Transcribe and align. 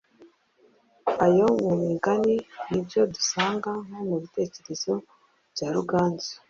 ayo 1.25 1.47
mu 1.65 1.73
migani. 1.87 2.35
Nibyo 2.69 3.01
dusanga 3.13 3.69
nko 3.85 3.99
mu 4.09 4.17
bitekerezo 4.23 4.91
bya 5.53 5.67
Ruganzu 5.75 6.31